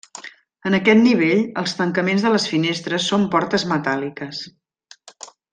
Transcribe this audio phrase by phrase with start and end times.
[0.69, 4.45] En aquest nivell els tancaments de les finestres són portes metàl·liques.